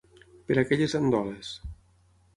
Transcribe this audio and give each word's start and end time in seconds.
Per 0.47 0.57
aquelles 0.61 0.97
andoles. 1.03 1.55